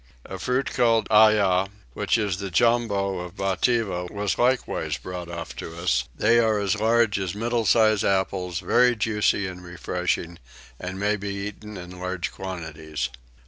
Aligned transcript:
A 0.25 0.39
fruit 0.39 0.73
called 0.73 1.07
Ayyah, 1.09 1.69
which 1.93 2.17
is 2.17 2.37
the 2.37 2.49
jambo 2.49 3.19
of 3.19 3.37
Batavia, 3.37 4.05
was 4.05 4.39
likewise 4.39 4.97
brought 4.97 5.29
off 5.29 5.55
to 5.57 5.77
us: 5.77 6.05
they 6.17 6.39
are 6.39 6.57
as 6.57 6.79
large 6.79 7.19
as 7.19 7.35
middle 7.35 7.67
sized 7.67 8.03
apples, 8.03 8.61
very 8.61 8.95
juicy 8.95 9.45
and 9.45 9.63
refreshing, 9.63 10.39
and 10.79 10.99
may 10.99 11.17
be 11.17 11.35
eaten 11.47 11.77
in 11.77 11.99
large 11.99 12.31
quantities. 12.31 13.09